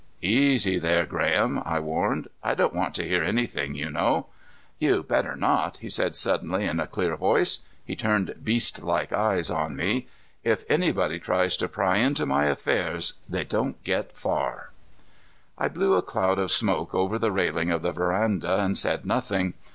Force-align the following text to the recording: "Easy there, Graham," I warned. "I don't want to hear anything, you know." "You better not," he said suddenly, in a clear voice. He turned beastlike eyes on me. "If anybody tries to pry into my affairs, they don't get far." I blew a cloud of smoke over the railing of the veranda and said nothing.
"Easy 0.23 0.79
there, 0.79 1.05
Graham," 1.05 1.61
I 1.63 1.79
warned. 1.79 2.27
"I 2.41 2.55
don't 2.55 2.73
want 2.73 2.95
to 2.95 3.07
hear 3.07 3.23
anything, 3.23 3.75
you 3.75 3.91
know." 3.91 4.25
"You 4.79 5.03
better 5.03 5.35
not," 5.35 5.77
he 5.77 5.89
said 5.89 6.15
suddenly, 6.15 6.65
in 6.65 6.79
a 6.79 6.87
clear 6.87 7.15
voice. 7.15 7.59
He 7.85 7.95
turned 7.95 8.33
beastlike 8.43 9.13
eyes 9.13 9.51
on 9.51 9.75
me. 9.75 10.07
"If 10.43 10.63
anybody 10.67 11.19
tries 11.19 11.55
to 11.57 11.67
pry 11.67 11.97
into 11.99 12.25
my 12.25 12.45
affairs, 12.45 13.13
they 13.29 13.43
don't 13.43 13.83
get 13.83 14.17
far." 14.17 14.71
I 15.55 15.67
blew 15.67 15.93
a 15.93 16.01
cloud 16.01 16.39
of 16.39 16.49
smoke 16.51 16.95
over 16.95 17.19
the 17.19 17.31
railing 17.31 17.69
of 17.69 17.83
the 17.83 17.91
veranda 17.91 18.55
and 18.59 18.75
said 18.79 19.05
nothing. 19.05 19.53